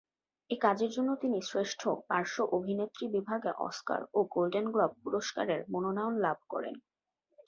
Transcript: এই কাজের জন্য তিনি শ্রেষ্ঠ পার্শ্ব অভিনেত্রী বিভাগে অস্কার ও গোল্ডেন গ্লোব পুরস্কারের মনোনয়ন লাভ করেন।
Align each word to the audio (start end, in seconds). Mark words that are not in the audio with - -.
এই 0.49 0.59
কাজের 0.61 0.91
জন্য 0.91 1.09
তিনি 1.15 1.37
শ্রেষ্ঠ 1.41 1.81
পার্শ্ব 2.09 2.37
অভিনেত্রী 2.57 3.05
বিভাগে 3.07 3.51
অস্কার 3.61 4.01
ও 4.13 4.19
গোল্ডেন 4.33 4.65
গ্লোব 4.71 4.91
পুরস্কারের 5.03 5.61
মনোনয়ন 5.73 6.15
লাভ 6.25 6.37
করেন। 6.49 6.75